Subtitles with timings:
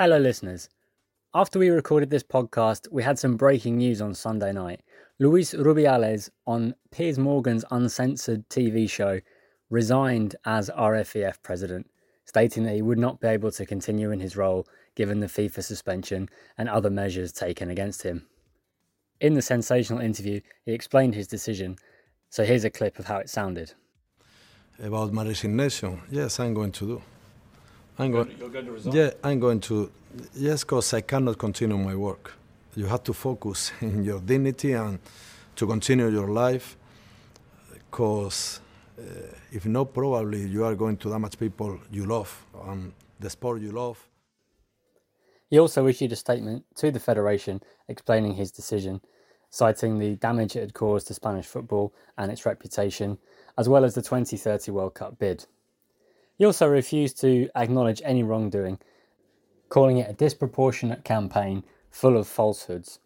[0.00, 0.68] Hello, listeners.
[1.34, 4.80] After we recorded this podcast, we had some breaking news on Sunday night.
[5.18, 9.18] Luis Rubiales on Piers Morgan's uncensored TV show
[9.70, 11.90] resigned as RFEF president,
[12.26, 15.64] stating that he would not be able to continue in his role given the FIFA
[15.64, 18.24] suspension and other measures taken against him.
[19.20, 21.76] In the sensational interview, he explained his decision,
[22.30, 23.72] so here's a clip of how it sounded.
[24.78, 27.02] About my resignation, yes, I'm going to do.
[27.98, 28.34] I'm going.
[28.38, 28.92] You're going to resign?
[28.92, 29.90] Yeah, I'm going to.
[30.34, 32.34] Yes, because I cannot continue my work.
[32.76, 34.98] You have to focus in your dignity and
[35.56, 36.76] to continue your life.
[37.72, 38.60] Because
[38.98, 39.02] uh,
[39.52, 43.72] if not, probably you are going to damage people you love and the sport you
[43.72, 43.98] love.
[45.50, 49.00] He also issued a statement to the Federation explaining his decision,
[49.50, 53.18] citing the damage it had caused to Spanish football and its reputation,
[53.56, 55.46] as well as the 2030 World Cup bid.
[56.38, 58.78] He also refused to acknowledge any wrongdoing,
[59.68, 63.00] calling it a disproportionate campaign full of falsehoods,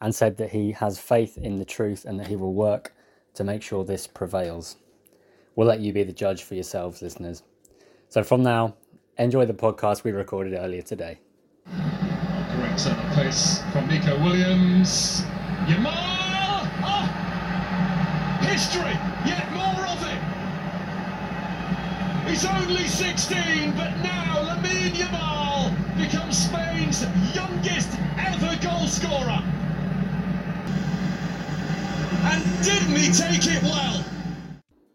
[0.00, 2.94] and said that he has faith in the truth and that he will work
[3.34, 4.76] to make sure this prevails.
[5.54, 7.42] We'll let you be the judge for yourselves, listeners.
[8.08, 8.74] So from now,
[9.18, 11.18] enjoy the podcast we recorded earlier today.
[11.66, 15.22] Great turn of pace from Nico Williams.
[15.66, 15.92] Yamal!
[15.92, 16.70] Oh!
[16.84, 18.38] Ah!
[18.42, 18.96] History!
[19.28, 19.71] Yet more!
[22.32, 27.02] He's only 16, but now Lamine Yamal becomes Spain's
[27.36, 29.42] youngest ever goal scorer.
[32.24, 34.02] And didn't he take it well?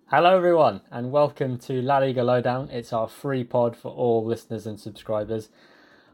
[0.08, 2.70] Hello, everyone, and welcome to La Liga Lowdown.
[2.72, 5.50] It's our free pod for all listeners and subscribers.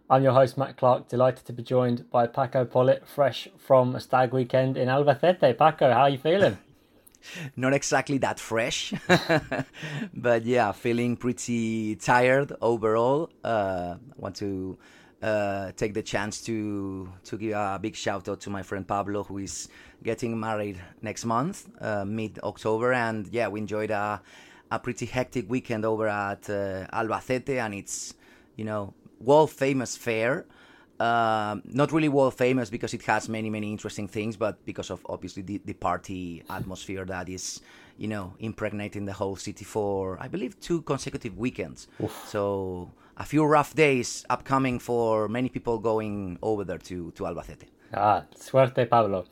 [0.09, 4.01] I'm your host, Matt Clark, delighted to be joined by Paco Polit, fresh from a
[4.01, 5.57] stag weekend in Albacete.
[5.57, 6.57] Paco, how are you feeling?
[7.55, 8.93] Not exactly that fresh,
[10.13, 13.29] but yeah, feeling pretty tired overall.
[13.43, 14.77] Uh, want to
[15.21, 19.23] uh, take the chance to to give a big shout out to my friend Pablo,
[19.23, 19.69] who is
[20.03, 24.21] getting married next month, uh, mid October, and yeah, we enjoyed a
[24.71, 28.15] a pretty hectic weekend over at uh, Albacete, and it's
[28.55, 30.45] you know world famous fair.
[30.99, 35.05] Uh, not really world famous because it has many many interesting things, but because of
[35.09, 37.61] obviously the, the party atmosphere that is
[37.97, 41.87] you know impregnating the whole city for I believe two consecutive weekends.
[42.27, 47.67] So a few rough days upcoming for many people going over there to to Albacete.
[47.93, 49.25] Ah, suerte, Pablo.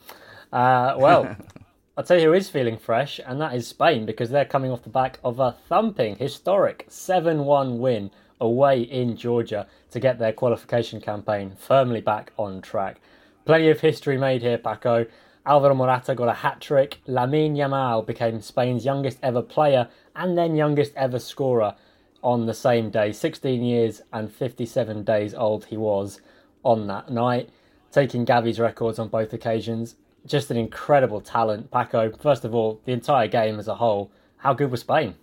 [0.52, 1.36] Uh, well,
[1.96, 4.82] I'll tell you who is feeling fresh, and that is Spain, because they're coming off
[4.82, 8.10] the back of a thumping, historic 7 1 win
[8.42, 13.00] away in Georgia to get their qualification campaign firmly back on track.
[13.46, 15.06] Plenty of history made here, Paco.
[15.46, 16.98] Alvaro Morata got a hat trick.
[17.08, 21.74] Lamine Yamal became Spain's youngest ever player and then youngest ever scorer
[22.22, 23.12] on the same day.
[23.12, 26.20] 16 years and 57 days old he was
[26.64, 27.48] on that night,
[27.90, 29.96] taking Gavi's records on both occasions.
[30.26, 32.12] Just an incredible talent, Paco.
[32.16, 34.10] First of all, the entire game as a whole.
[34.38, 35.14] How good was Spain?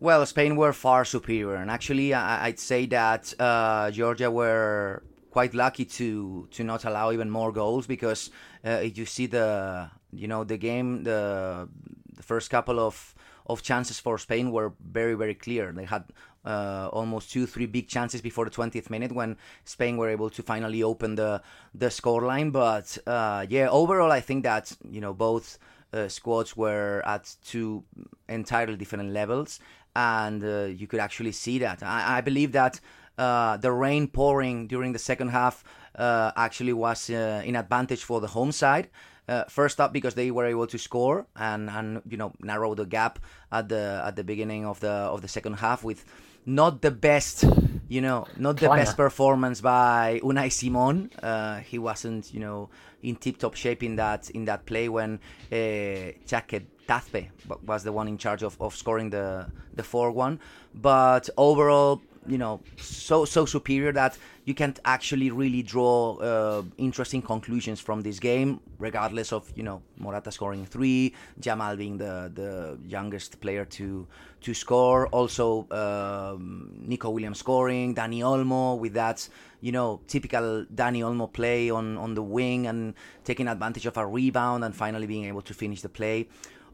[0.00, 5.54] Well, Spain were far superior, and actually, I- I'd say that uh, Georgia were quite
[5.54, 8.30] lucky to to not allow even more goals because
[8.64, 11.68] uh, you see the you know the game the
[12.16, 13.14] the first couple of
[13.46, 15.70] of chances for Spain were very very clear.
[15.72, 16.04] They had
[16.46, 20.42] uh, almost two three big chances before the 20th minute when Spain were able to
[20.42, 21.42] finally open the
[21.74, 22.50] the scoreline.
[22.52, 25.58] But uh, yeah, overall, I think that you know both
[25.92, 27.84] uh, squads were at two
[28.28, 29.58] entirely different levels,
[29.94, 31.82] and uh, you could actually see that.
[31.82, 32.80] I, I believe that
[33.18, 35.64] uh, the rain pouring during the second half
[35.96, 38.88] uh, actually was uh, in advantage for the home side.
[39.30, 42.84] Uh, first up because they were able to score and, and you know narrow the
[42.84, 43.20] gap
[43.52, 46.04] at the at the beginning of the of the second half with
[46.46, 47.44] not the best
[47.88, 48.82] you know not the Kleiner.
[48.82, 51.12] best performance by Unai Simon.
[51.22, 52.70] Uh, he wasn't you know
[53.04, 55.20] in tip top shape in that in that play when
[55.52, 57.28] uh, Jacket Tazpe
[57.64, 60.40] was the one in charge of, of scoring the the four one.
[60.74, 67.22] But overall, you know, so so superior that you can't actually really draw uh, interesting
[67.22, 72.78] conclusions from this game, regardless of you know Morata scoring three, Yamal being the the
[72.86, 74.06] youngest player to
[74.42, 79.26] to score, also um, Nico Williams scoring, Dani Olmo with that
[79.60, 82.94] you know typical Dani Olmo play on on the wing and
[83.24, 86.28] taking advantage of a rebound and finally being able to finish the play.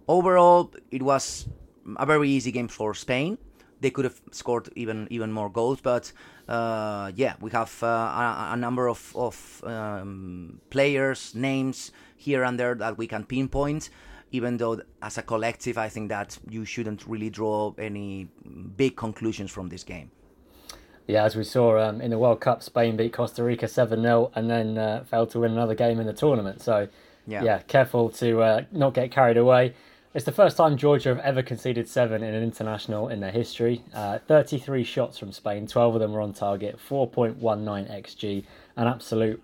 [0.09, 1.49] Overall, it was
[1.97, 3.39] a very easy game for Spain
[3.81, 5.81] they could have scored even even more goals.
[5.81, 6.13] But
[6.49, 12.59] uh, yeah, we have uh, a, a, number of of um, players, names here and
[12.59, 13.91] there that we can pinpoint.
[14.33, 18.29] Even though, as a collective, I think that you shouldn't really draw any
[18.77, 20.11] big conclusions from this game.
[21.07, 24.33] Yeah, as we saw um, in the World Cup, Spain beat Costa Rica 7 0
[24.35, 26.61] and then uh, failed to win another game in the tournament.
[26.61, 26.89] So,
[27.29, 29.75] yeah, yeah careful to uh, not get carried away.
[30.15, 33.83] It's the first time Georgia have ever conceded seven in an international in their history.
[33.93, 38.45] Uh, 33 shots from Spain, 12 of them were on target, 4.19 xG,
[38.77, 39.43] an absolute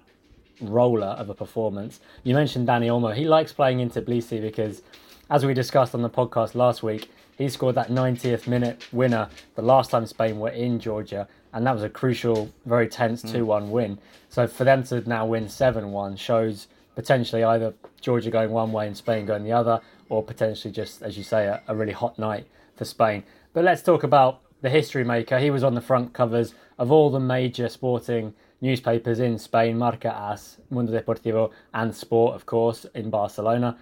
[0.63, 2.01] roller of a performance.
[2.25, 3.15] You mentioned Dani Olmo.
[3.15, 4.83] He likes playing into Tbilisi because,
[5.29, 9.63] as we discussed on the podcast last week, he scored that 90th minute winner the
[9.63, 13.71] last time Spain were in Georgia, and that was a crucial, very tense 2 1
[13.71, 13.99] win.
[14.29, 18.87] So for them to now win 7 1 shows potentially either Georgia going one way
[18.87, 19.81] and Spain going the other,
[20.13, 23.25] or potentially just, as you say, a, a, really hot night for Spain.
[23.55, 25.39] But let's talk about the history maker.
[25.39, 30.15] He was on the front covers of all the major sporting newspapers in Spain, Marca
[30.15, 33.79] AS, Mundo Deportivo, and Sport, of course, in Barcelona.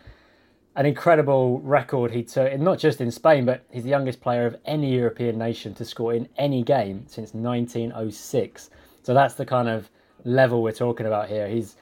[0.77, 4.57] An incredible record he took, not just in Spain, but he's the youngest player of
[4.65, 8.71] any European nation to score in any game since 1906.
[9.03, 9.91] So that's the kind of
[10.23, 11.49] level we're talking about here.
[11.49, 11.75] He's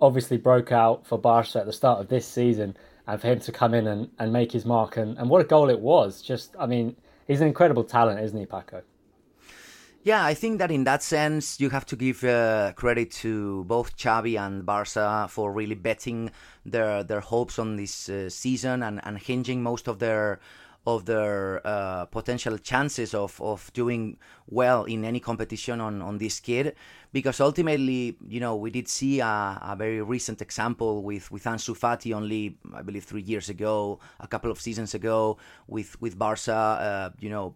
[0.00, 2.74] obviously broke out for Barca at the start of this season
[3.06, 5.44] and for him to come in and, and make his mark and, and what a
[5.44, 6.22] goal it was.
[6.22, 6.96] Just, I mean,
[7.26, 8.82] he's an incredible talent, isn't he, Paco?
[10.04, 13.96] Yeah, I think that in that sense, you have to give uh, credit to both
[13.96, 16.32] Xavi and Barca for really betting
[16.66, 20.40] their their hopes on this uh, season and, and hinging most of their
[20.86, 24.16] of their uh, potential chances of, of doing
[24.48, 26.74] well in any competition on, on this kid.
[27.12, 31.76] Because ultimately you know we did see a, a, very recent example with with Ansu
[31.76, 35.36] Fati only I believe three years ago a couple of seasons ago
[35.66, 37.54] with with Barca uh, you know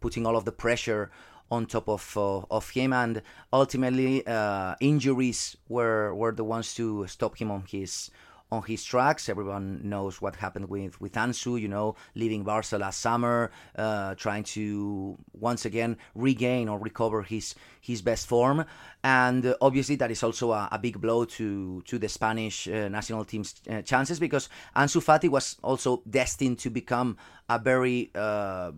[0.00, 1.10] putting all of the pressure
[1.50, 2.92] on top of uh, of him.
[2.92, 3.22] And
[3.52, 8.10] ultimately uh, injuries were were the ones to stop him on his
[8.52, 9.30] on his tracks.
[9.30, 14.44] Everyone knows what happened with, with Ansu, you know, leaving Barca last summer, uh, trying
[14.56, 18.64] to once again regain or recover his his best form.
[19.02, 22.88] And uh, obviously, that is also a, a, big blow to, to the Spanish uh,
[22.88, 27.16] national team's uh, chances because Ansu Fati was also destined to become
[27.48, 28.70] a very, uh,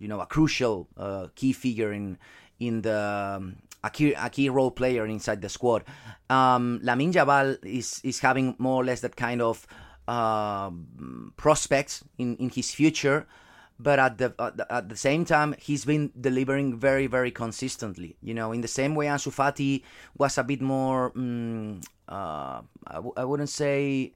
[0.00, 2.18] you know, a crucial uh, key figure in
[2.58, 5.84] in the um, a key, a key role player inside the squad.
[6.30, 9.66] Um, Lamine Yamal is is having more or less that kind of
[10.08, 10.70] uh,
[11.36, 13.26] prospects in, in his future,
[13.78, 18.16] but at the, at the, at the same time he's been delivering very very consistently.
[18.22, 19.82] You know, in the same way Ansu Fati
[20.16, 21.12] was a bit more.
[21.14, 24.12] Um, uh, I w- I wouldn't say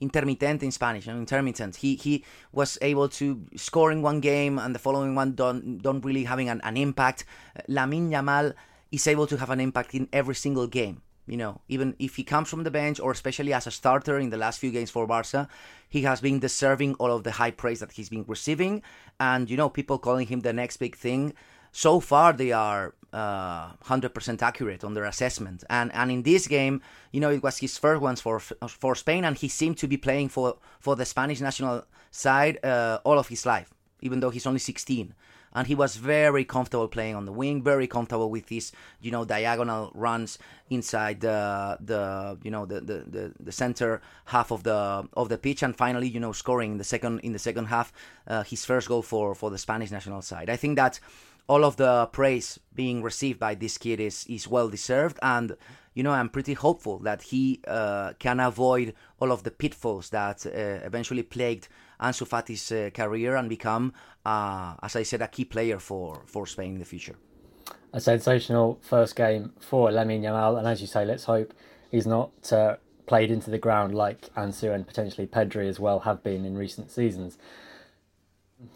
[0.00, 1.76] intermittent in Spanish, intermittent.
[1.76, 6.04] He he was able to score in one game and the following one don't don't
[6.04, 7.24] really having an, an impact.
[7.68, 8.54] Lamine Yamal
[8.92, 11.02] is able to have an impact in every single game.
[11.26, 14.30] You know, even if he comes from the bench or especially as a starter in
[14.30, 15.48] the last few games for Barca,
[15.88, 18.82] he has been deserving all of the high praise that he's been receiving.
[19.20, 21.32] And, you know, people calling him the next big thing.
[21.70, 25.64] So far, they are uh, 100% accurate on their assessment.
[25.70, 26.82] And and in this game,
[27.12, 29.96] you know, it was his first ones for for Spain, and he seemed to be
[29.96, 34.46] playing for, for the Spanish national side uh, all of his life, even though he's
[34.46, 35.14] only 16
[35.54, 39.24] and he was very comfortable playing on the wing, very comfortable with his you know
[39.24, 40.38] diagonal runs
[40.70, 45.38] inside the the you know the, the, the, the center half of the of the
[45.38, 47.92] pitch, and finally you know scoring in the second in the second half
[48.26, 50.48] uh, his first goal for for the Spanish national side.
[50.50, 51.00] I think that
[51.48, 55.56] all of the praise being received by this kid is is well deserved and
[55.94, 60.46] you know i'm pretty hopeful that he uh, can avoid all of the pitfalls that
[60.46, 60.50] uh,
[60.86, 61.68] eventually plagued
[62.02, 63.92] Ansu Fati's uh, career and become,
[64.26, 67.16] uh, as I said, a key player for, for Spain in the future.
[67.92, 71.52] a sensational first game for Lamine Yamal, and as you say, let's hope
[71.90, 76.22] he's not uh, played into the ground like Ansu and potentially Pedri as well have
[76.22, 77.38] been in recent seasons.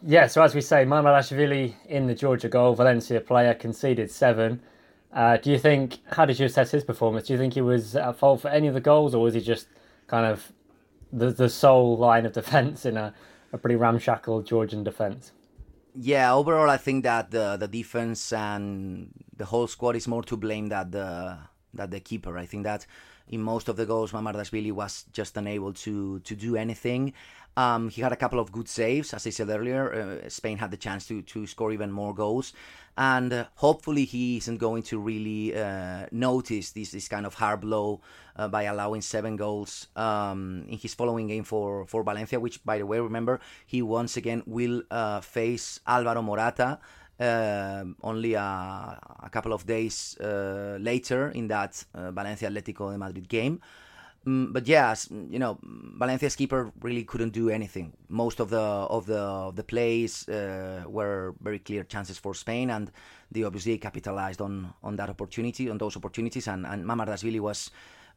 [0.02, 4.60] Yeah, so as we say, Mamardashvili in the Georgia goal, Valencia player conceded seven.
[5.12, 7.28] Uh, do you think, how did you assess his performance?
[7.28, 9.40] Do you think he was at fault for any of the goals, or was he
[9.40, 9.68] just
[10.08, 10.52] kind of
[11.12, 13.14] the, the sole line of defence in a,
[13.52, 15.32] a pretty ramshackle Georgian defence?
[15.94, 20.36] Yeah, overall, I think that the the defense and the whole squad is more to
[20.36, 21.38] blame than the
[21.72, 22.36] that the keeper.
[22.36, 22.86] I think that
[23.28, 27.12] in most of the goals, Mamardashvili was just unable to to do anything.
[27.56, 30.20] Um, he had a couple of good saves, as I said earlier.
[30.24, 32.52] Uh, Spain had the chance to to score even more goals,
[32.98, 37.60] and uh, hopefully he isn't going to really uh, notice this this kind of hard
[37.62, 38.00] blow
[38.36, 42.38] uh, by allowing seven goals um, in his following game for for Valencia.
[42.38, 46.78] Which, by the way, remember he once again will uh, face Alvaro Morata.
[47.18, 52.98] Uh, only a, a, couple of days uh, later in that uh, Valencia Atletico de
[52.98, 53.58] Madrid game.
[54.26, 57.92] Um, but yes, you know, Valencia's keeper really couldn't do anything.
[58.08, 62.70] Most of the of the of the plays uh, were very clear chances for Spain,
[62.70, 62.90] and
[63.30, 66.48] they obviously capitalized on on that opportunity, on those opportunities.
[66.48, 67.70] And and Mamardashvili was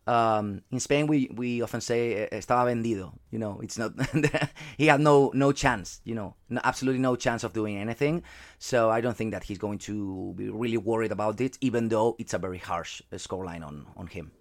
[0.10, 3.14] um, in Spain, we, we often say eh, estaba vendido.
[3.30, 3.94] You know, it's not
[4.78, 6.02] he had no no chance.
[6.04, 8.24] You know, no, absolutely no chance of doing anything.
[8.58, 12.16] So I don't think that he's going to be really worried about it, even though
[12.18, 14.32] it's a very harsh uh, scoreline on on him.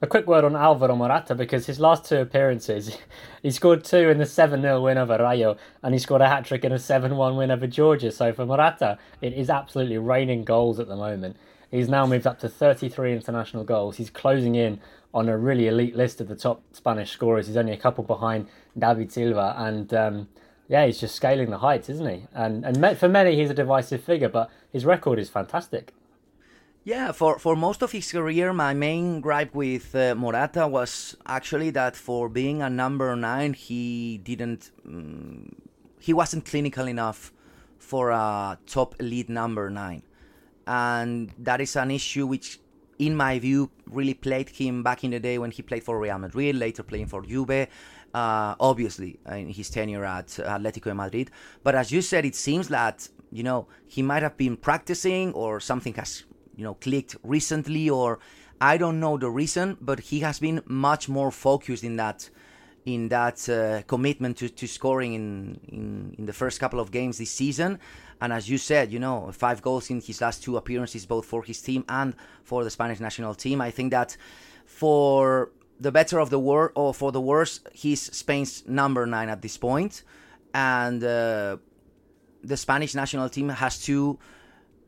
[0.00, 2.98] A quick word on Alvaro Morata because his last two appearances,
[3.42, 6.44] he scored two in the 7 0 win over Rayo and he scored a hat
[6.44, 8.10] trick in a 7 1 win over Georgia.
[8.12, 11.36] So for Morata, it is absolutely raining goals at the moment.
[11.72, 13.96] He's now moved up to 33 international goals.
[13.96, 14.78] He's closing in
[15.14, 17.46] on a really elite list of the top Spanish scorers.
[17.46, 18.46] He's only a couple behind
[18.78, 20.28] David Silva, and um,
[20.68, 22.26] yeah, he's just scaling the heights, isn't he?
[22.34, 25.94] And and for many, he's a divisive figure, but his record is fantastic.
[26.84, 31.70] Yeah, for, for most of his career, my main gripe with uh, Morata was actually
[31.70, 35.54] that for being a number nine, he didn't, um,
[36.00, 37.32] he wasn't clinical enough
[37.78, 40.02] for a top elite number nine
[40.66, 42.60] and that is an issue which
[42.98, 46.18] in my view really played him back in the day when he played for Real
[46.18, 47.68] Madrid later playing for Juve
[48.14, 51.30] uh, obviously in his tenure at Atletico Madrid.
[51.62, 55.60] But as you said it seems that you know he might have been practicing or
[55.60, 56.24] something has
[56.56, 58.18] you know clicked recently or
[58.60, 62.28] I don't know the reason but he has been much more focused in that
[62.84, 67.18] in that uh, commitment to, to scoring in, in, in the first couple of games
[67.18, 67.78] this season
[68.22, 71.42] and as you said, you know, five goals in his last two appearances, both for
[71.42, 72.14] his team and
[72.44, 73.60] for the Spanish national team.
[73.60, 74.16] I think that
[74.64, 75.50] for
[75.80, 79.56] the better of the world or for the worse, he's Spain's number nine at this
[79.56, 80.04] point,
[80.54, 81.56] and uh,
[82.44, 84.20] the Spanish national team has to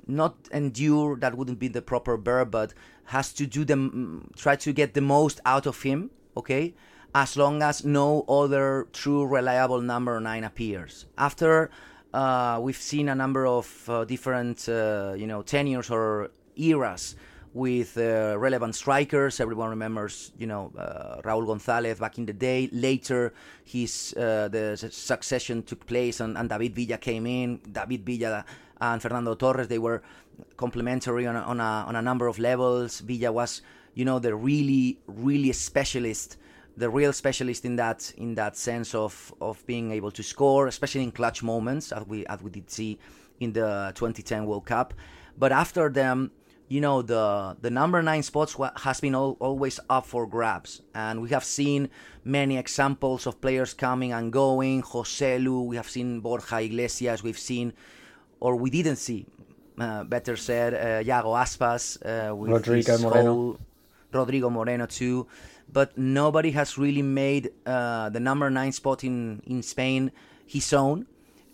[0.06, 1.16] not endure.
[1.16, 2.72] That wouldn't be the proper verb, but
[3.06, 6.12] has to do them try to get the most out of him.
[6.36, 6.74] Okay,
[7.12, 11.68] as long as no other true reliable number nine appears after
[12.14, 17.16] uh, we've seen a number of uh, different, uh, you know, tenures or eras
[17.52, 19.40] with uh, relevant strikers.
[19.40, 22.68] Everyone remembers, you know, uh, Raúl González back in the day.
[22.72, 27.60] Later, his the succession took place, and, and, David Villa came in.
[27.70, 28.44] David Villa
[28.80, 30.00] and Fernando Torres they were
[30.56, 33.00] complementary on a, on a, on a number of levels.
[33.00, 33.60] Villa was,
[33.94, 36.36] you know, the really really specialist
[36.76, 41.02] the real specialist in that in that sense of of being able to score, especially
[41.02, 42.98] in clutch moments, as we as we did see
[43.40, 44.94] in the 2010 World Cup.
[45.36, 46.30] But after them,
[46.68, 51.20] you know, the the number nine spots has been all, always up for grabs, and
[51.22, 51.88] we have seen
[52.24, 54.82] many examples of players coming and going.
[54.82, 57.72] Joselu, we have seen Borja Iglesias, we've seen,
[58.40, 59.26] or we didn't see,
[59.78, 63.34] uh, better said, uh, Iago Aspas, uh, with Rodrigo Moreno.
[63.34, 63.58] Whole,
[64.12, 65.26] Rodrigo Moreno too
[65.72, 70.12] but nobody has really made uh, the number nine spot in, in Spain
[70.46, 71.06] his own.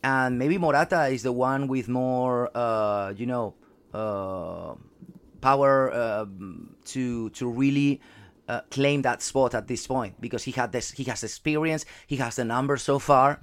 [0.02, 3.54] And maybe Morata is the one with more, uh, you know,
[3.92, 4.74] uh,
[5.40, 6.26] power uh,
[6.84, 8.00] to to really
[8.48, 12.16] uh, claim that spot at this point because he had this, he has experience, he
[12.16, 13.40] has the numbers so far.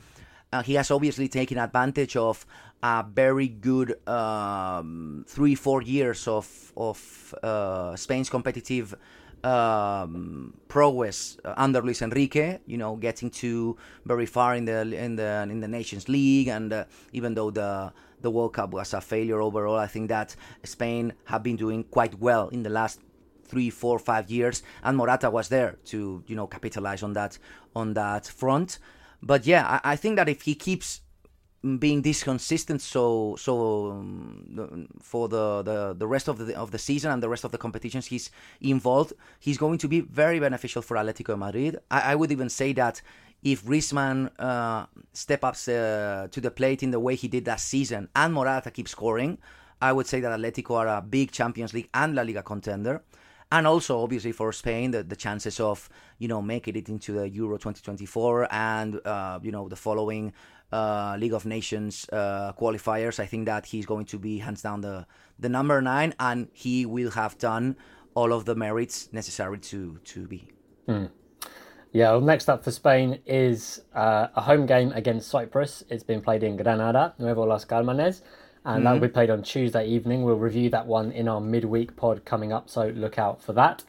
[0.51, 2.45] Uh, he has obviously taken advantage of
[2.81, 6.97] a very good um, three four years of of
[7.97, 8.95] Spain's competitive
[9.44, 12.60] um, prowess uh, under Luis Enrique.
[12.65, 16.74] You know, getting to very far in the in the in the Nations League, and
[16.74, 17.91] uh, even though the
[18.22, 22.20] the World Cup was a failure overall, I think that Spain have been doing quite
[22.20, 23.00] well in the last
[23.46, 27.38] three, four, five years, and Morata was there to you know capitalize on that
[27.75, 28.79] on that front.
[29.22, 31.01] But yeah, I, I think that if he keeps
[31.79, 36.77] being this consistent so so um, for the, the the rest of the of the
[36.77, 38.29] season and the rest of the competitions he's
[38.61, 41.79] involved he's going to be very beneficial for Atletico Madrid.
[41.89, 43.01] I, I would even say that
[43.43, 47.67] if Griezmann uh, step ups uh, to the plate in the way he did last
[47.67, 49.37] season and Morata keeps scoring
[49.81, 53.03] I would say that Atletico are a big Champions League and La Liga contender.
[53.51, 55.87] And also obviously for Spain the, the chances of
[56.19, 60.33] you know making it into the Euro 2024 and uh, you know the following
[60.71, 63.19] uh, League of Nations uh, qualifiers.
[63.19, 65.05] I think that he's going to be hands down the
[65.39, 67.75] the number nine, and he will have done
[68.15, 70.51] all of the merits necessary to to be.
[70.88, 71.09] Mm.
[71.93, 75.83] Yeah, well, next up for Spain is uh, a home game against Cyprus.
[75.89, 78.21] It's been played in Granada, Nuevo Las Cármenes,
[78.65, 78.83] and mm-hmm.
[78.83, 80.24] that will be played on Tuesday evening.
[80.24, 83.83] We'll review that one in our midweek pod coming up, so look out for that.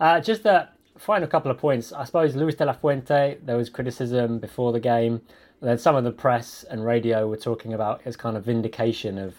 [0.00, 1.92] Uh, just a final couple of points.
[1.92, 5.22] I suppose Luis de la Fuente, there was criticism before the game
[5.60, 9.18] and then some of the press and radio were talking about his kind of vindication
[9.18, 9.34] of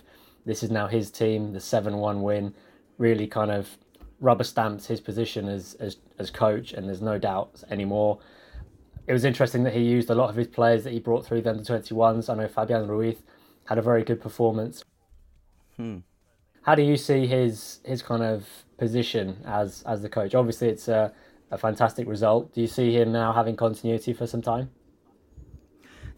[0.45, 2.53] this is now his team, the 7 1 win,
[2.97, 3.77] really kind of
[4.19, 8.19] rubber stamps his position as, as, as coach, and there's no doubt anymore.
[9.07, 11.41] It was interesting that he used a lot of his players that he brought through
[11.41, 12.29] the under 21s.
[12.29, 13.17] I know Fabian Ruiz
[13.65, 14.83] had a very good performance.
[15.75, 15.99] Hmm.
[16.63, 20.33] How do you see his his kind of position as as the coach?
[20.33, 21.13] Obviously, it's a,
[21.51, 22.53] a fantastic result.
[22.53, 24.71] Do you see him now having continuity for some time?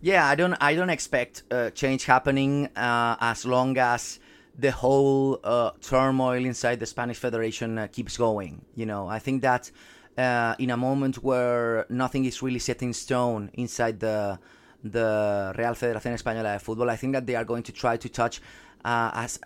[0.02, 4.20] Yeah, I don't I don't expect uh, change happening uh, as long as
[4.56, 8.62] the whole uh, turmoil inside the Spanish Federation uh, keeps going.
[8.76, 9.72] You know, I think that
[10.16, 14.38] uh, in a moment where nothing is really set in stone inside the
[14.84, 18.08] the Real Federación Española de Fútbol, I think that they are going to try to
[18.08, 18.40] touch
[18.86, 19.40] uh, as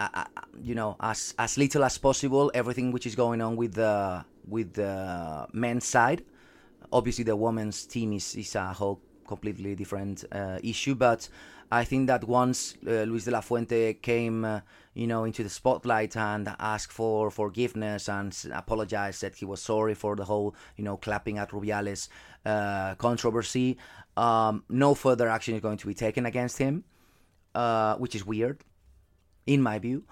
[0.62, 4.74] you know as as little as possible everything which is going on with the with
[4.74, 6.25] the men's side.
[6.91, 9.00] Obviously, the women's team is is a whole
[9.33, 10.95] completely different uh, issue.
[11.07, 11.21] But
[11.71, 14.59] I think that once uh, Luis de la Fuente came, uh,
[14.93, 19.95] you know, into the spotlight and asked for forgiveness and apologized, said he was sorry
[19.95, 22.09] for the whole, you know, clapping at Rubiales
[22.45, 23.77] uh, controversy.
[24.17, 26.84] Um, no further action is going to be taken against him,
[27.56, 28.58] uh, which is weird,
[29.45, 30.03] in my view.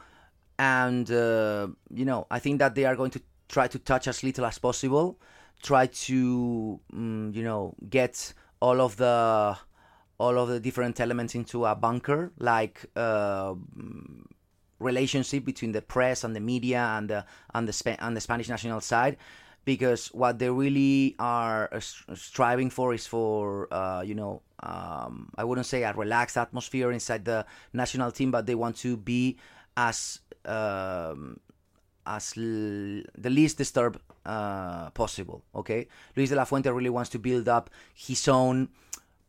[0.57, 1.67] And uh,
[1.99, 4.57] you know, I think that they are going to try to touch as little as
[4.59, 5.19] possible,
[5.61, 9.57] try to, um, you know, get all of the
[10.19, 13.53] all of the different elements into a bunker, like uh,
[14.79, 18.81] relationship between the press and the media and the and the and the Spanish national
[18.81, 19.17] side,
[19.65, 21.69] because what they really are
[22.13, 27.25] striving for is for uh, you know um, I wouldn't say a relaxed atmosphere inside
[27.25, 29.37] the national team, but they want to be
[29.77, 31.39] as um,
[32.05, 35.43] as l- the least disturbed uh, possible.
[35.55, 38.69] Okay, Luis de la Fuente really wants to build up his own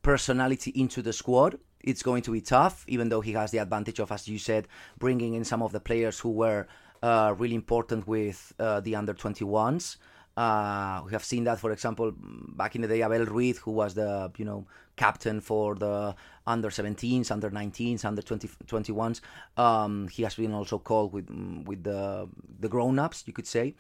[0.03, 1.59] personality into the squad.
[1.83, 4.68] It's going to be tough, even though he has the advantage of, as you said,
[4.98, 6.66] bringing in some of the players who were
[7.03, 9.96] uh, really important with uh, the under 21s.
[10.37, 13.94] Uh, we have seen that, for example, back in the day, Abel Ruiz, who was
[13.94, 16.14] the you know captain for the
[16.46, 19.20] under 17s, under 19s, under 20, 21s.
[19.57, 21.29] Um, he has been also called with
[21.66, 22.29] with the
[22.61, 23.74] the grown ups, you could say,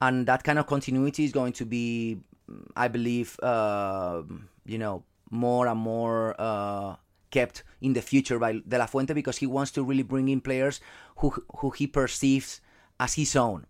[0.00, 2.18] and that kind of continuity is going to be,
[2.76, 4.22] I believe, uh,
[4.64, 6.34] you know, more and more.
[6.38, 6.96] Uh,
[7.32, 10.40] kept in the future by De La Fuente because he wants to really bring in
[10.40, 10.80] players
[11.16, 12.60] who who he perceives
[13.00, 13.66] as his own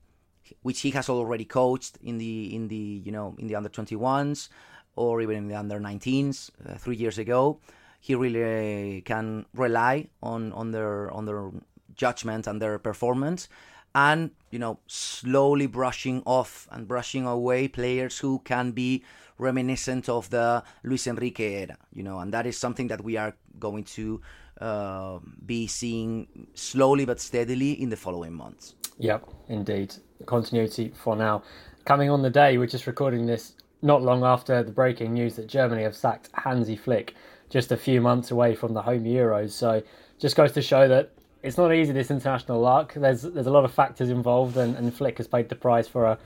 [0.63, 4.49] which he has already coached in the in the you know in the under 21s
[4.95, 7.61] or even in the under 19s uh, three years ago.
[8.01, 11.51] He really can rely on on their on their
[11.95, 13.49] judgment and their performance,
[13.97, 19.03] and you know slowly brushing off and brushing away players who can be
[19.39, 21.77] reminiscent of the Luis Enrique era.
[21.93, 24.21] You know, and that is something that we are going to
[24.61, 28.75] uh, be seeing slowly but steadily in the following months.
[28.99, 29.95] Yep, indeed.
[30.27, 31.43] Continuity for now.
[31.85, 35.47] Coming on the day, we're just recording this not long after the breaking news that
[35.47, 37.15] Germany have sacked Hansi Flick,
[37.51, 39.51] just a few months away from the home Euros.
[39.51, 39.83] So,
[40.19, 41.13] just goes to show that
[41.47, 42.95] it's not easy this international luck.
[42.95, 46.05] There's there's a lot of factors involved, and, and Flick has paid the price for
[46.05, 46.19] a,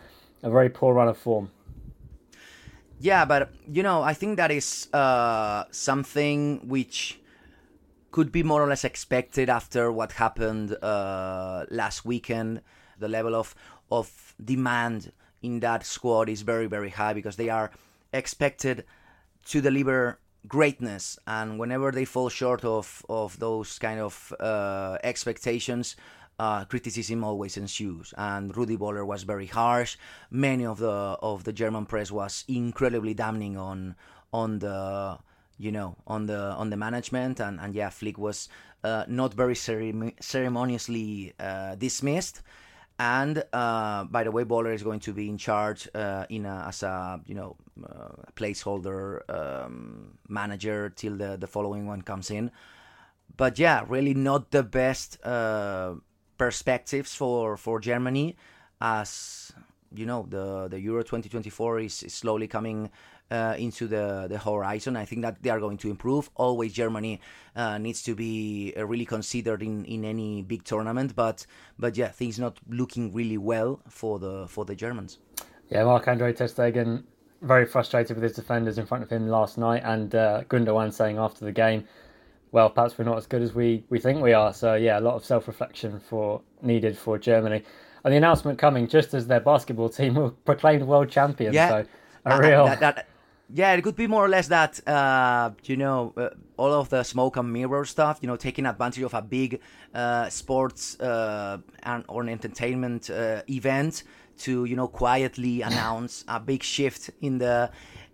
[0.42, 1.50] a very poor run of form.
[2.98, 7.20] Yeah, but you know, I think that is uh, something which
[8.10, 12.62] could be more or less expected after what happened uh, last weekend.
[12.98, 13.54] The level of
[13.90, 17.70] of demand in that squad is very very high because they are
[18.12, 18.84] expected
[19.46, 25.96] to deliver greatness, and whenever they fall short of of those kind of uh, expectations.
[26.38, 29.98] Uh, criticism always ensues, and Rudi Voller was very harsh.
[30.30, 30.88] Many of the
[31.20, 33.94] of the German press was incredibly damning on
[34.32, 35.18] on the
[35.60, 38.48] you know, on the on the management, and and yeah, Flick was
[38.82, 42.40] uh, not very ceremon- ceremoniously uh, dismissed.
[43.00, 46.66] And uh, by the way, Voller is going to be in charge uh, in a,
[46.68, 52.50] as a you know uh, placeholder um, manager till the the following one comes in.
[53.38, 55.94] But yeah, really not the best uh,
[56.36, 58.36] perspectives for for Germany,
[58.82, 59.50] as
[59.94, 62.90] you know the the Euro 2024 is, is slowly coming
[63.30, 64.96] uh, into the, the horizon.
[64.96, 66.30] I think that they are going to improve.
[66.34, 67.20] Always Germany
[67.56, 71.46] uh, needs to be uh, really considered in, in any big tournament, but
[71.78, 75.18] but yeah, things not looking really well for the for the Germans.
[75.68, 77.04] Yeah, Marc Andre Ter Stegen
[77.42, 81.18] very frustrated with his defenders in front of him last night, and uh, Gundogan saying
[81.18, 81.84] after the game,
[82.52, 85.00] "Well, perhaps we're not as good as we, we think we are." So yeah, a
[85.00, 87.62] lot of self reflection for needed for Germany,
[88.04, 91.54] and the announcement coming just as their basketball team were proclaimed world champions.
[91.54, 91.68] Yeah.
[91.68, 91.86] So
[92.26, 93.08] a real that, that,
[93.54, 97.02] yeah, it could be more or less that, uh, you know, uh, all of the
[97.02, 99.60] smoke and mirror stuff, you know, taking advantage of a big
[99.94, 104.04] uh, sports uh, and or an entertainment uh, event
[104.38, 107.70] to, you know, quietly announce a big shift in the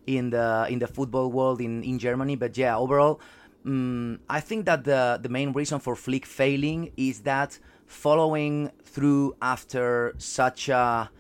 [0.07, 2.37] in the in the football world in, in Germany.
[2.37, 3.21] But yeah, overall,
[3.67, 9.37] um, I think that the the main reason for Flick failing is that following through
[9.43, 11.11] after such a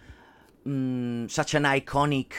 [0.64, 2.32] um, such an iconic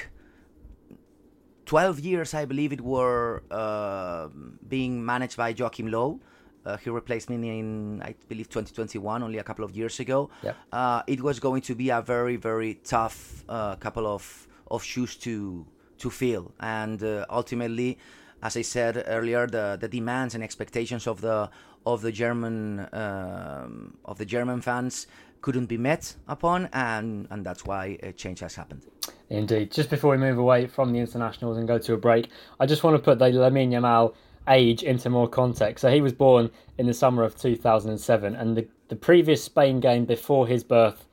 [1.67, 4.30] 12 years, I believe it were uh,
[4.67, 6.19] being managed by Joachim Low.
[6.65, 10.30] Uh, he replaced me in, I believe, 2021, only a couple of years ago.
[10.43, 10.56] Yep.
[10.71, 15.15] Uh, it was going to be a very, very tough uh, couple of, of shoes
[15.17, 15.65] to
[15.99, 17.97] to fill, and uh, ultimately,
[18.43, 21.49] as I said earlier, the, the demands and expectations of the
[21.88, 25.08] of the German um, of the German fans
[25.48, 28.86] couldn't be met upon, and and that's why a change has happened.
[29.30, 29.72] Indeed.
[29.72, 32.28] Just before we move away from the internationals and go to a break,
[32.60, 34.14] I just want to put the Lamine Yamal
[34.50, 35.84] age into more context.
[35.84, 40.04] So he was born in the summer of 2007, and the, the previous Spain game
[40.04, 41.08] before his birth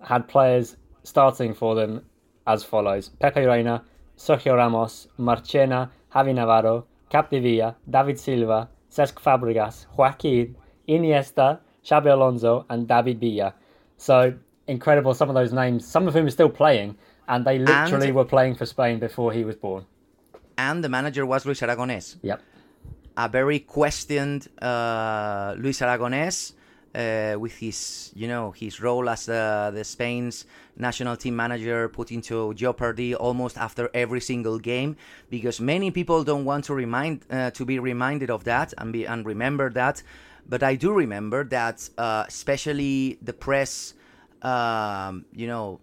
[0.00, 2.04] had players starting for them
[2.46, 3.82] as follows Pepe Reina,
[4.16, 10.54] Sergio Ramos, Marchena, Javi Navarro, Capdevila, David Silva, Cesc Fabregas, Joaquin,
[10.88, 13.52] Iniesta, Xabi Alonso, and David Villa.
[14.04, 14.34] So
[14.66, 18.16] incredible, some of those names, some of whom are still playing, and they literally And-
[18.16, 19.82] were playing for Spain before he was born.
[20.58, 22.16] And the manager was Luis Aragonés.
[22.22, 22.40] Yep.
[23.16, 26.52] a very questioned uh, Luis Aragonés
[26.94, 32.10] uh, with his, you know, his role as the, the Spain's national team manager put
[32.10, 34.96] into jeopardy almost after every single game
[35.30, 39.06] because many people don't want to remind uh, to be reminded of that and be
[39.06, 40.02] and remember that.
[40.46, 43.94] But I do remember that, uh, especially the press,
[44.42, 45.80] um, you know,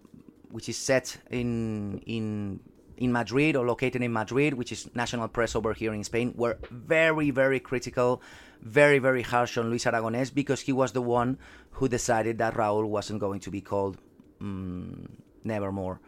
[0.50, 2.60] which is set in in
[2.96, 6.58] in Madrid or located in Madrid, which is national press over here in Spain, were
[6.70, 8.22] very, very critical,
[8.62, 11.38] very, very harsh on Luis Aragonés because he was the one
[11.72, 13.98] who decided that Raúl wasn't going to be called
[14.40, 15.08] um,
[15.44, 16.00] nevermore.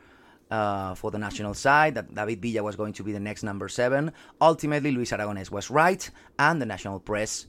[0.50, 3.66] Uh, for the national side, that David Villa was going to be the next number
[3.66, 4.12] seven.
[4.40, 7.46] Ultimately, Luis Aragonés was right, and the national press,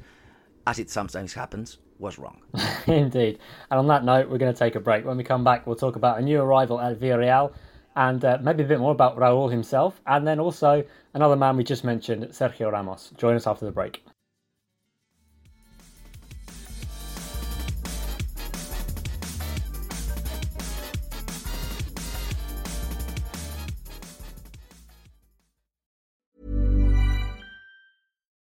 [0.68, 2.42] as it sometimes happens, was wrong.
[2.88, 3.40] Indeed.
[3.72, 5.06] And on that note, we're going to take a break.
[5.06, 7.54] When we come back, we'll talk about a new arrival at Villarreal
[7.96, 11.64] and uh, maybe a bit more about Raúl himself, and then also another man we
[11.64, 13.14] just mentioned, Sergio Ramos.
[13.18, 14.04] Join us after the break.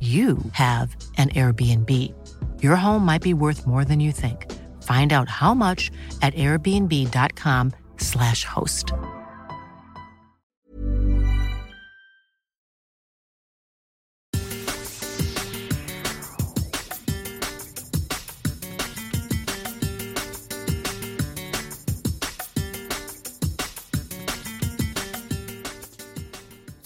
[0.00, 1.90] you have an Airbnb.
[2.62, 4.50] Your home might be worth more than you think.
[4.82, 5.90] Find out how much
[6.22, 8.94] at airbnb.com/slash host.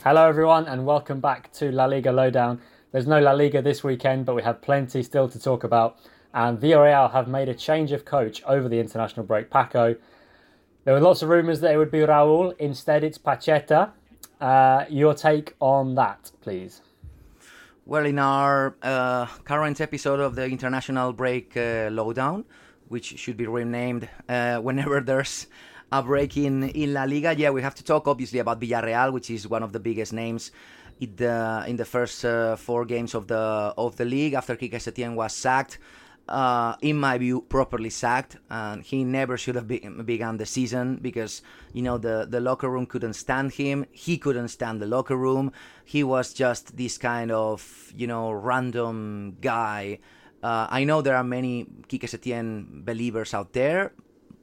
[0.03, 2.61] Hello, everyone, and welcome back to La Liga Lowdown.
[2.95, 5.99] There's no La Liga this weekend, but we have plenty still to talk about.
[6.33, 9.51] And Villarreal have made a change of coach over the international break.
[9.51, 9.97] Paco,
[10.85, 12.57] there were lots of rumours that it would be Raul.
[12.61, 13.91] Instead, it's Pacheta.
[14.41, 16.83] Uh, your take on that, please.
[17.85, 22.45] Well, in our uh, current episode of the international break uh, lowdown,
[22.91, 25.49] which should be renamed uh, whenever there's
[25.91, 29.31] a break in, in La Liga, yeah, we have to talk obviously about Villarreal, which
[29.31, 30.53] is one of the biggest names
[31.01, 34.75] in the in the first uh, four games of the of the league after Quique
[34.75, 35.79] Setien was sacked.
[36.27, 40.97] Uh, in my view, properly sacked, and he never should have be- begun the season
[41.03, 41.43] because
[41.75, 43.85] you know the the locker room couldn't stand him.
[43.91, 45.53] He couldn't stand the locker room.
[45.85, 49.99] He was just this kind of you know random guy.
[50.43, 53.93] Uh, I know there are many Quique Setien believers out there.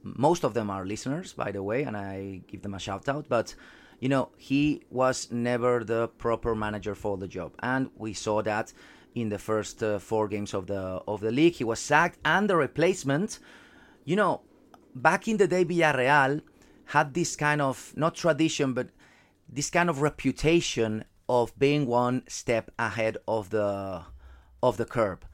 [0.04, 3.26] Most of them are listeners, by the way, and I give them a shout out.
[3.28, 3.54] But
[4.02, 8.72] you know, he was never the proper manager for the job, and we saw that
[9.14, 11.54] in the first uh, four games of the of the league.
[11.54, 13.38] He was sacked, and the replacement,
[14.04, 14.40] you know,
[14.92, 16.42] back in the day, Villarreal
[16.86, 18.88] had this kind of not tradition, but
[19.48, 24.02] this kind of reputation of being one step ahead of the
[24.64, 25.24] of the curb.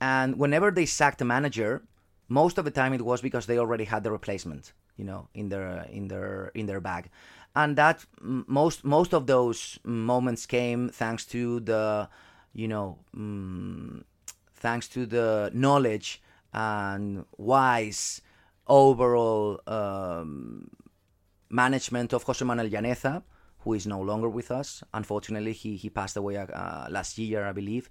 [0.00, 1.82] And whenever they sacked a manager,
[2.28, 5.48] most of the time it was because they already had the replacement, you know, in
[5.48, 7.10] their in their in their bag
[7.54, 12.08] and that most most of those moments came thanks to the
[12.54, 14.04] you know um,
[14.54, 16.22] thanks to the knowledge
[16.54, 18.22] and wise
[18.66, 20.70] overall um,
[21.50, 23.22] management of Jose Manuel Llaneza,
[23.60, 24.82] who is no longer with us.
[24.94, 27.88] Unfortunately, he he passed away uh, last year, I believe.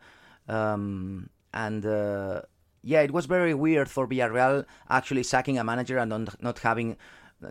[0.47, 2.41] Um, and uh,
[2.83, 6.97] yeah, it was very weird for Villarreal actually sacking a manager and not, not having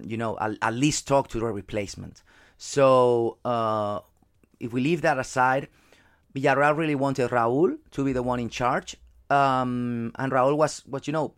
[0.03, 2.23] you know, at, least talk to the replacement.
[2.59, 4.01] So uh,
[4.59, 5.69] if we leave that aside,
[6.35, 8.97] Villarreal really wanted Raúl to be the one in charge,
[9.31, 11.35] um, and Raúl was, what you know,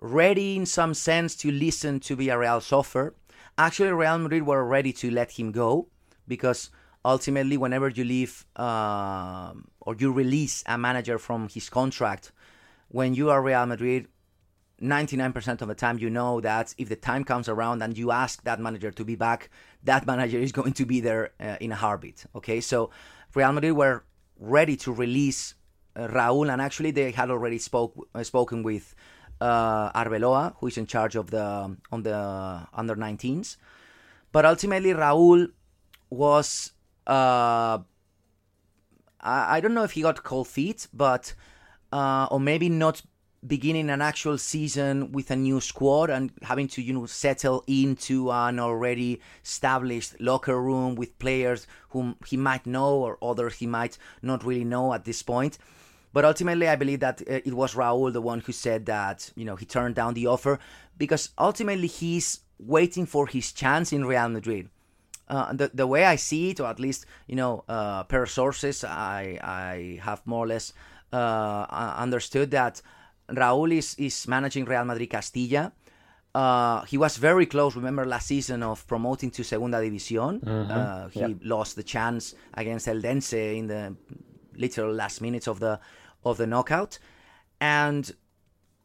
[0.00, 3.14] ready in some sense to listen to Villarreal's offer.
[3.56, 5.86] Actually, Real Madrid were ready to let him go
[6.26, 6.70] because
[7.04, 12.32] ultimately, whenever you leave uh, or you release a manager from his contract,
[12.92, 14.06] when you are Real Madrid,
[14.80, 18.42] 99% of the time you know that if the time comes around and you ask
[18.44, 19.48] that manager to be back
[19.84, 22.60] that manager is going to be there uh, in a heartbeat okay?
[22.60, 22.90] So
[23.34, 24.04] real madrid were
[24.38, 25.54] ready to release
[25.94, 28.94] uh, raul and actually they had already spoke uh, spoken with
[29.40, 33.56] uh, arbeloa who is in charge of the on the under 19s
[34.32, 35.48] but ultimately raul
[36.10, 36.72] was
[37.06, 37.78] uh,
[39.20, 41.34] I, I don't know if he got cold feet but
[41.92, 43.02] uh, or maybe not
[43.46, 48.30] beginning an actual season with a new squad and having to you know settle into
[48.30, 53.98] an already established locker room with players whom he might know or others he might
[54.22, 55.58] not really know at this point.
[56.12, 59.44] But ultimately i believe that uh, it was raul the one who said that you
[59.44, 60.60] know he turned down the offer
[60.96, 64.68] because ultimately he's waiting for his chance in real madrid.
[65.28, 68.84] Uh, the, the way I see it, or at least you know, uh, per sources,
[68.84, 70.72] I I have more or less
[71.12, 72.82] uh, understood that
[73.28, 75.72] Raúl is, is managing Real Madrid Castilla.
[76.34, 80.40] Uh, he was very close, remember last season, of promoting to Segunda División.
[80.40, 80.70] Mm-hmm.
[80.70, 81.36] Uh, he yep.
[81.42, 83.94] lost the chance against Eldense in the
[84.56, 85.78] literal last minutes of the
[86.24, 86.98] of the knockout.
[87.60, 88.10] And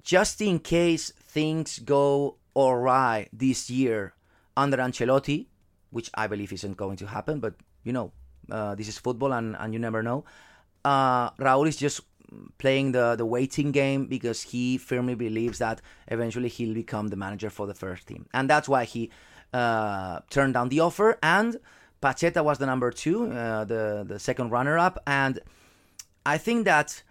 [0.04, 4.14] just in case things go awry this year
[4.56, 5.48] under Ancelotti,
[5.92, 8.12] which I believe isn't going to happen, but you know,
[8.52, 10.26] uh, this is football and, and you never know.
[10.84, 12.02] Uh, Raúl is just
[12.58, 17.50] playing the the waiting game because he firmly believes that eventually he'll become the manager
[17.50, 19.10] for the first team, and that's why he
[19.54, 21.18] uh, turned down the offer.
[21.24, 21.58] And
[22.02, 25.40] Pacheta was the number two, uh, the the second runner up, and
[26.26, 27.04] I think that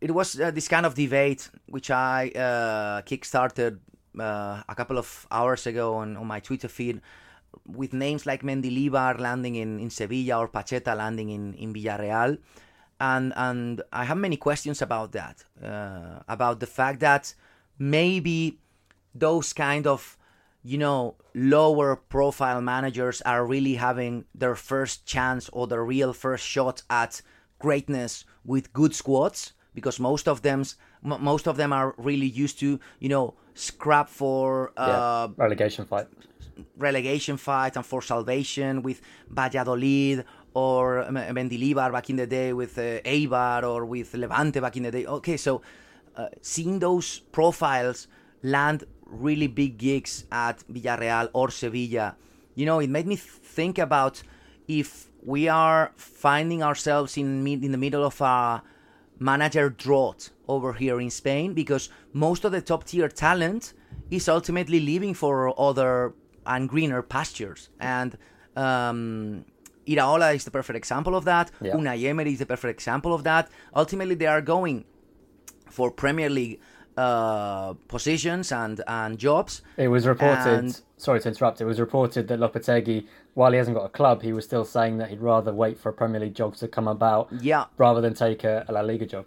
[0.00, 3.78] it was uh, this kind of debate which I uh, kickstarted
[4.18, 7.00] uh, a couple of hours ago on, on my Twitter feed
[7.66, 12.38] with names like Mendilibar landing in, in Sevilla or Pacheta landing in, in Villarreal.
[13.12, 17.34] And, and I have many questions about that, uh, about the fact that
[17.78, 18.58] maybe
[19.14, 20.16] those kind of
[20.62, 26.44] you know lower profile managers are really having their first chance or their real first
[26.54, 27.20] shot at
[27.58, 30.64] greatness with good squads because most of them
[31.02, 35.44] most of them are really used to you know scrap for uh, yeah.
[35.44, 36.06] relegation fight
[36.76, 43.00] relegation fight and for salvation with Valladolid or Mendilibar back in the day with uh,
[43.02, 45.06] Eibar or with Levante back in the day.
[45.06, 45.62] Okay so
[46.16, 48.08] uh, seeing those profiles
[48.42, 52.16] land really big gigs at Villarreal or Sevilla,
[52.54, 54.22] you know, it made me think about
[54.68, 58.62] if we are finding ourselves in in the middle of a
[59.18, 63.72] manager drought over here in Spain because most of the top tier talent
[64.10, 66.14] is ultimately leaving for other
[66.46, 67.70] and greener pastures.
[67.80, 68.18] And
[68.56, 69.44] um,
[69.86, 71.50] Iraola is the perfect example of that.
[71.60, 71.74] Yeah.
[71.74, 73.50] Unai Emery is the perfect example of that.
[73.74, 74.84] Ultimately, they are going
[75.68, 76.60] for Premier League
[76.96, 79.62] uh, positions and, and jobs.
[79.76, 80.58] It was reported.
[80.58, 81.60] And, sorry to interrupt.
[81.60, 84.98] It was reported that Lopetegui, while he hasn't got a club, he was still saying
[84.98, 88.14] that he'd rather wait for a Premier League job to come about, yeah, rather than
[88.14, 89.26] take a, a La Liga job.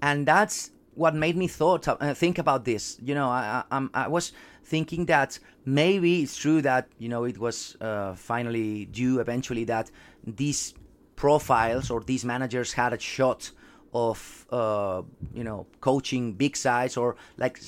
[0.00, 2.98] And that's what made me thought uh, think about this.
[3.02, 4.32] You know, I, I, I was
[4.64, 9.90] thinking that maybe it's true that you know it was uh, finally due eventually that
[10.26, 10.74] these
[11.16, 13.50] profiles or these managers had a shot
[13.94, 17.58] of uh, you know coaching big sides or like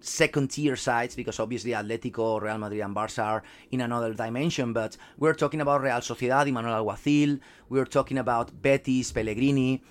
[0.00, 4.74] second tier sides because obviously Atletico, Real Madrid, and Barca are in another dimension.
[4.74, 7.40] But we're talking about Real Sociedad, Imanol Alguacil.
[7.70, 9.82] We're talking about Betis, Pellegrini.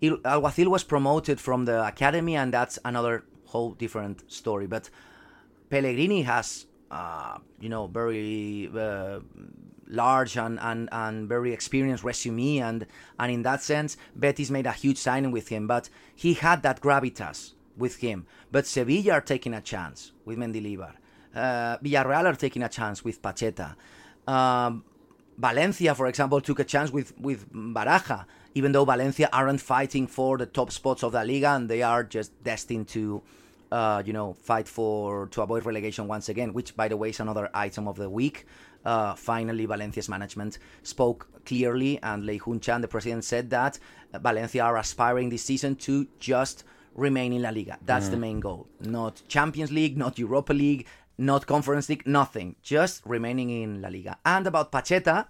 [0.00, 4.68] Alguacil was promoted from the academy, and that's another whole different story.
[4.68, 4.88] But
[5.74, 9.18] Pellegrini has, uh, you know, very uh,
[9.88, 12.86] large and, and, and very experienced resume and
[13.18, 16.80] and in that sense Betis made a huge signing with him but he had that
[16.80, 18.24] gravitas with him.
[18.52, 20.92] But Sevilla are taking a chance with Mendilibar.
[21.34, 23.74] Uh, Villarreal are taking a chance with Pacheta.
[24.28, 24.84] Um,
[25.36, 30.38] Valencia for example took a chance with with Baraja even though Valencia aren't fighting for
[30.38, 33.24] the top spots of the Liga and they are just destined to
[33.74, 37.18] uh, you know, fight for to avoid relegation once again, which, by the way, is
[37.18, 38.46] another item of the week.
[38.84, 43.80] Uh, finally, Valencia's management spoke clearly, and Layhoon Chan, the president, said that
[44.12, 46.62] Valencia are aspiring this season to just
[46.94, 47.76] remain in La Liga.
[47.84, 48.12] That's mm.
[48.12, 48.68] the main goal.
[48.78, 50.86] Not Champions League, not Europa League,
[51.18, 52.54] not Conference League, nothing.
[52.62, 54.18] Just remaining in La Liga.
[54.24, 55.26] And about Pacheta,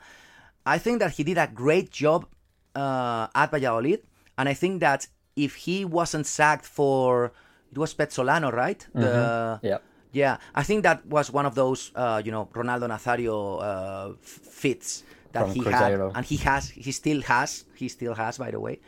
[0.66, 2.26] I think that he did a great job
[2.74, 4.02] uh, at Valladolid,
[4.36, 7.32] and I think that if he wasn't sacked for
[7.74, 8.78] it was Pezzolano, right?
[8.78, 9.00] Mm-hmm.
[9.00, 9.78] The yeah.
[10.12, 15.02] Yeah, I think that was one of those, uh, you know, Ronaldo Nazario uh, fits
[15.32, 16.06] that From he Cruzeiro.
[16.06, 18.78] had, and he has, he still has, he still has, by the way.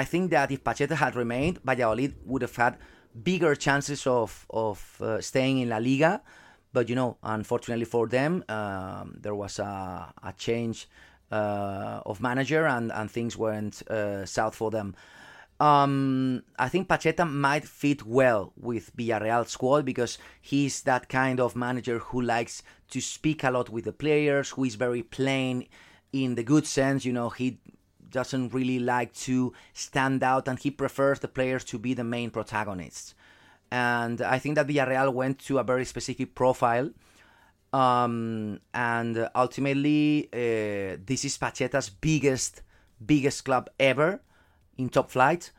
[0.00, 2.78] I think that if Pacheta had remained, Valladolid would have had
[3.22, 6.22] bigger chances of of uh, staying in La Liga,
[6.72, 10.88] but you know, unfortunately for them, um, there was a, a change
[11.30, 14.94] uh, of manager, and and things went uh, south for them.
[15.62, 21.54] Um, I think Pacheta might fit well with Villarreal squad because he's that kind of
[21.54, 25.68] manager who likes to speak a lot with the players, who is very plain
[26.12, 27.04] in the good sense.
[27.04, 27.60] You know, he
[28.10, 32.32] doesn't really like to stand out and he prefers the players to be the main
[32.32, 33.14] protagonists.
[33.70, 36.90] And I think that Villarreal went to a very specific profile.
[37.72, 42.62] Um, and ultimately, uh, this is Pacheta's biggest,
[43.06, 44.22] biggest club ever
[44.78, 45.50] in top flight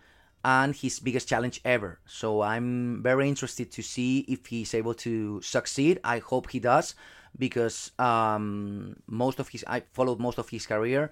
[0.45, 1.99] and his biggest challenge ever.
[2.06, 5.99] So I'm very interested to see if he's able to succeed.
[6.04, 6.95] I hope he does
[7.38, 11.12] because um, most of his I followed most of his career.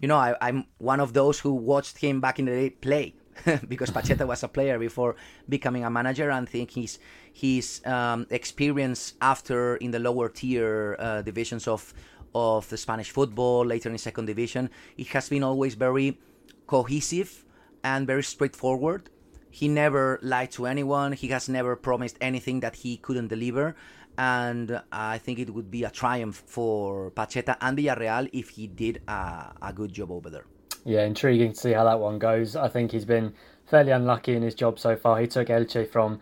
[0.00, 3.14] You know, I, I'm one of those who watched him back in the day play
[3.68, 5.16] because Pacheta was a player before
[5.48, 6.98] becoming a manager, and think his
[7.32, 11.92] his um, experience after in the lower tier uh, divisions of
[12.34, 16.18] of the Spanish football, later in second division, it has been always very
[16.66, 17.44] cohesive
[17.84, 19.10] and very straightforward.
[19.50, 21.12] He never lied to anyone.
[21.12, 23.76] He has never promised anything that he couldn't deliver.
[24.16, 29.02] And I think it would be a triumph for Pacheta and Villarreal if he did
[29.08, 30.44] a, a good job over there.
[30.84, 32.56] Yeah, intriguing to see how that one goes.
[32.56, 33.34] I think he's been
[33.66, 35.20] fairly unlucky in his job so far.
[35.20, 36.20] He took Elche from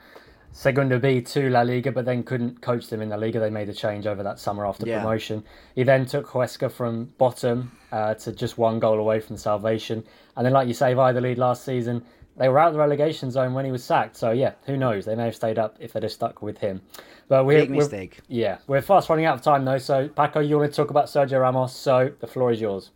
[0.53, 3.39] Segunda B to La Liga, but then couldn't coach them in La Liga.
[3.39, 5.01] They made a change over that summer after yeah.
[5.01, 5.45] promotion.
[5.75, 10.05] He then took Huesca from bottom uh, to just one goal away from salvation.
[10.37, 12.05] And then, like you say, lead last season
[12.41, 14.17] they were out of the relegation zone when he was sacked.
[14.17, 15.05] So yeah, who knows?
[15.05, 16.81] They may have stayed up if they'd have stuck with him.
[17.29, 18.21] But we're, Big mistake.
[18.29, 19.79] We're, yeah, we're fast running out of time though.
[19.79, 21.77] So Paco, you want to talk about Sergio Ramos?
[21.77, 22.91] So the floor is yours.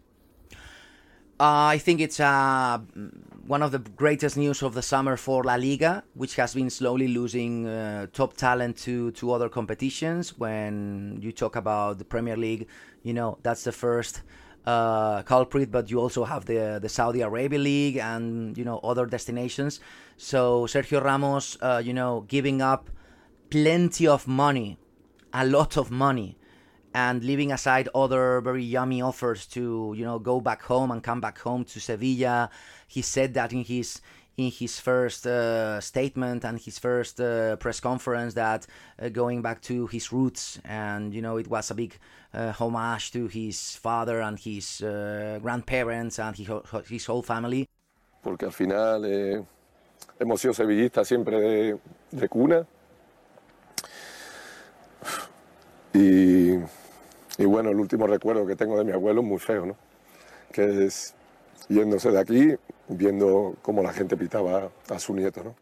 [1.38, 2.78] Uh, I think it's uh,
[3.46, 7.08] one of the greatest news of the summer for La Liga, which has been slowly
[7.08, 10.38] losing uh, top talent to, to other competitions.
[10.38, 12.66] When you talk about the Premier League,
[13.02, 14.22] you know, that's the first
[14.66, 19.06] uh, culprit, but you also have the the Saudi Arabia League and you know other
[19.06, 19.80] destinations.
[20.16, 22.88] So Sergio Ramos, uh, you know, giving up
[23.50, 24.78] plenty of money,
[25.32, 26.38] a lot of money,
[26.94, 31.20] and leaving aside other very yummy offers to you know go back home and come
[31.20, 32.48] back home to Sevilla.
[32.86, 34.00] He said that in his
[34.36, 38.66] in his first uh, statement and his first uh, press conference that
[39.00, 41.98] uh, going back to his roots and you know it was a big
[42.32, 46.48] uh, homage to his father and his uh, grandparents and his,
[46.88, 47.68] his whole family.
[48.22, 49.42] Porque al final eh,
[50.18, 51.78] hemos sido sevillistas siempre de,
[52.10, 52.66] de cuna.
[55.92, 56.58] Y,
[57.38, 59.76] y bueno, el último recuerdo que tengo de mi abuelo es muy feo, ¿no?
[60.52, 61.14] Que es
[61.68, 62.54] yéndose de aquí,
[62.88, 65.54] viendo cómo la gente pitaba a su nieto, ¿no?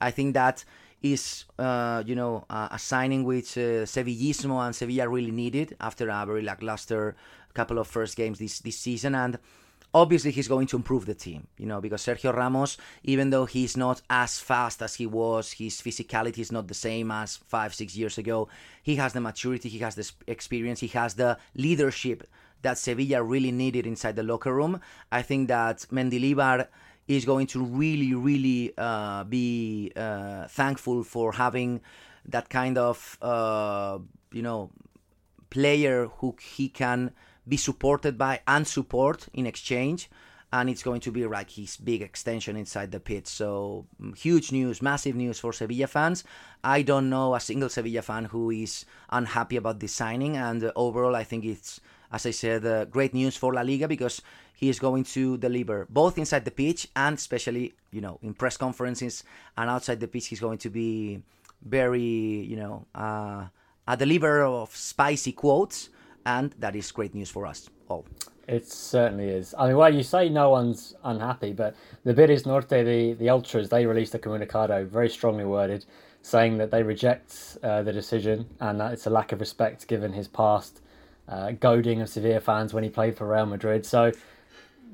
[0.00, 0.64] I think that
[1.02, 6.08] is, uh, you know, uh, a signing which uh, Sevillismo and Sevilla really needed after
[6.08, 7.16] a very lackluster
[7.54, 9.14] couple of first games this, this season.
[9.14, 9.38] And
[9.94, 13.76] obviously he's going to improve the team, you know, because Sergio Ramos, even though he's
[13.76, 17.96] not as fast as he was, his physicality is not the same as five, six
[17.96, 18.48] years ago.
[18.82, 22.28] He has the maturity, he has the experience, he has the leadership
[22.62, 24.80] that Sevilla really needed inside the locker room.
[25.10, 26.66] I think that Mendilibar
[27.06, 31.80] is going to really, really uh, be uh, thankful for having
[32.26, 33.98] that kind of, uh,
[34.32, 34.70] you know,
[35.48, 37.12] player who he can
[37.48, 40.10] be supported by and support in exchange.
[40.50, 43.26] And it's going to be like his big extension inside the pitch.
[43.26, 46.24] So, mm, huge news, massive news for Sevilla fans.
[46.64, 50.38] I don't know a single Sevilla fan who is unhappy about this signing.
[50.38, 51.80] And uh, overall, I think it's,
[52.10, 54.22] as I said, uh, great news for La Liga because
[54.58, 58.56] he is going to deliver both inside the pitch and especially you know in press
[58.56, 59.22] conferences
[59.56, 61.22] and outside the pitch he's going to be
[61.62, 63.46] very you know uh,
[63.86, 65.90] a deliverer of spicy quotes
[66.26, 68.04] and that is great news for us all
[68.48, 69.54] it certainly is.
[69.58, 73.68] I mean, well, you say no one's unhappy, but the Biris Norte, the, the Ultras,
[73.68, 75.84] they released a comunicado, very strongly worded,
[76.22, 80.14] saying that they reject uh, the decision and that it's a lack of respect given
[80.14, 80.80] his past
[81.28, 83.84] uh, goading of Sevilla fans when he played for Real Madrid.
[83.84, 84.12] So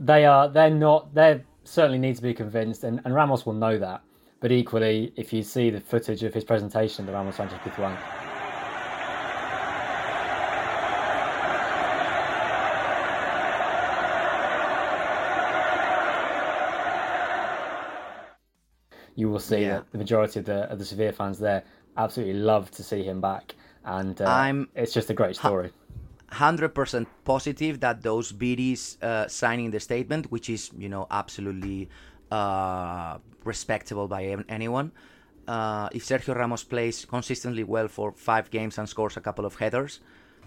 [0.00, 3.78] they are they're not they certainly need to be convinced, and, and Ramos will know
[3.78, 4.02] that.
[4.40, 7.96] But equally, if you see the footage of his presentation, the Ramon Sanchez Pizjuan,
[19.16, 19.74] you will see Yeah.
[19.74, 21.62] that the majority of the of the Sevilla fans there
[21.96, 23.54] absolutely love to see him back,
[23.84, 25.70] and uh, I'm- it's just a great story.
[26.32, 31.88] 100% positive that those biddies uh, signing the statement, which is, you know, absolutely
[32.32, 34.90] uh, respectable by anyone.
[35.46, 39.54] Uh, if Sergio Ramos plays consistently well for five games and scores a couple of
[39.56, 40.00] headers,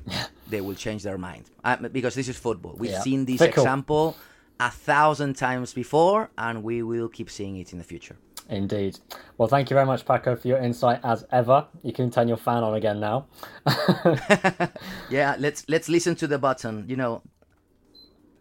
[0.50, 1.46] they will change their mind.
[1.92, 2.76] Because this is football.
[2.78, 3.02] We've Yeah.
[3.02, 3.64] seen this Fickle.
[3.64, 4.18] example
[4.60, 8.18] a thousand times before, and we will keep seeing it in the future.
[8.50, 8.98] Indeed.
[9.38, 11.68] Well, thank you very much, Paco, for your insight as ever.
[11.84, 13.26] You can turn your fan on again now.
[15.10, 16.86] Yeah, let's let's listen to the button.
[16.88, 17.22] You know.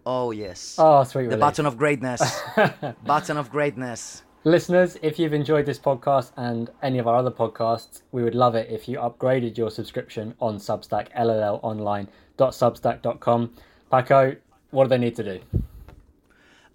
[0.05, 0.77] Oh yes.
[0.79, 1.41] Oh, sweet the relief.
[1.41, 2.23] button of greatness.
[3.05, 4.23] button of greatness.
[4.45, 8.55] Listeners, if you've enjoyed this podcast and any of our other podcasts, we would love
[8.55, 13.51] it if you upgraded your subscription on Substack, lllonline.substack.com.
[13.91, 14.37] Paco,
[14.71, 15.41] what do they need to do?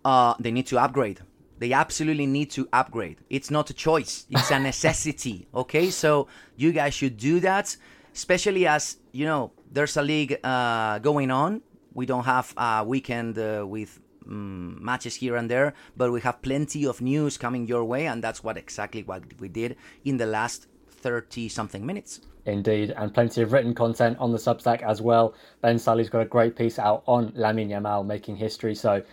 [0.04, 1.22] uh, they need to upgrade.
[1.62, 3.18] They absolutely need to upgrade.
[3.30, 5.48] It's not a choice, it's a necessity.
[5.54, 7.78] Okay, so you guys should do that,
[8.16, 11.62] especially as you know there's a league uh, going on.
[11.94, 16.42] We don't have a weekend uh, with um, matches here and there, but we have
[16.42, 20.26] plenty of news coming your way, and that's what exactly what we did in the
[20.26, 22.22] last thirty something minutes.
[22.46, 25.36] Indeed, and plenty of written content on the Substack as well.
[25.62, 29.04] Ben Sully's got a great piece out on Lamine Yamal making history, so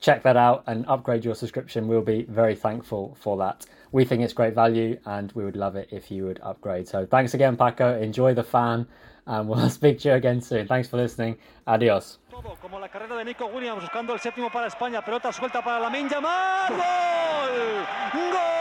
[0.00, 1.88] check that out and upgrade your subscription.
[1.88, 3.66] We'll be very thankful for that.
[3.90, 6.86] We think it's great value, and we would love it if you would upgrade.
[6.88, 7.98] So thanks again, Paco.
[8.00, 8.86] Enjoy the fan,
[9.26, 10.66] and we'll speak to you again soon.
[10.66, 11.38] Thanks for listening.
[11.66, 12.18] Adios.
[12.62, 15.04] Como la carrera de Nico Williams buscando el séptimo para España.
[15.04, 16.68] Pelota suelta para la Yamal.
[16.68, 17.86] ¡Gol!
[18.12, 18.58] ¡Gol!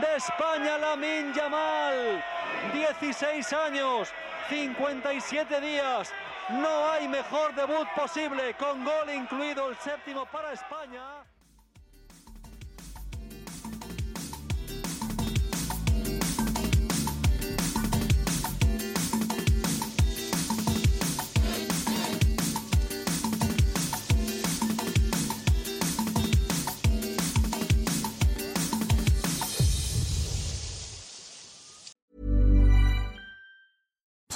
[0.00, 2.24] De España Lamine Yamal.
[2.72, 4.12] 16 años,
[4.48, 6.12] 57 días,
[6.48, 11.24] No hay mejor debut posible, con gol incluido el séptimo para España.